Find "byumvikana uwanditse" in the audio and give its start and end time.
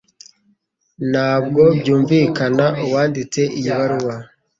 1.79-3.41